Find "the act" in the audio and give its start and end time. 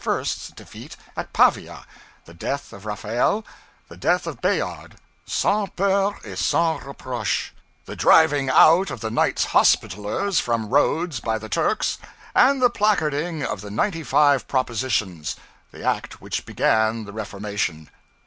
15.71-16.19